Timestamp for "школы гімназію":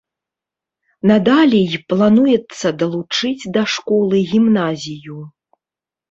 3.75-5.19